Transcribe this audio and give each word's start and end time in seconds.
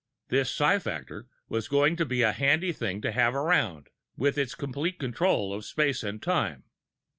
This 0.29 0.49
psi 0.49 0.79
factor 0.79 1.27
was 1.47 1.67
going 1.67 1.95
to 1.97 2.05
be 2.07 2.23
a 2.23 2.31
handy 2.31 2.71
thing 2.71 3.01
to 3.01 3.11
have 3.11 3.35
around, 3.35 3.89
with 4.17 4.35
its 4.35 4.55
complete 4.55 4.97
control 4.97 5.53
of 5.53 5.63
space 5.63 6.01
and 6.01 6.19
time. 6.19 6.63